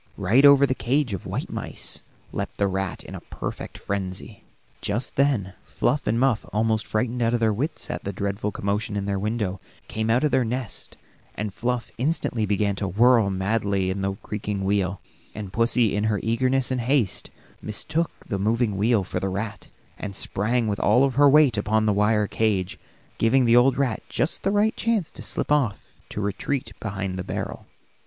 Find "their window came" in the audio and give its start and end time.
9.05-10.09